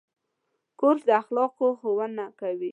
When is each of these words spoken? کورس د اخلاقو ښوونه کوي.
کورس 0.79 1.01
د 1.07 1.09
اخلاقو 1.21 1.67
ښوونه 1.79 2.25
کوي. 2.39 2.69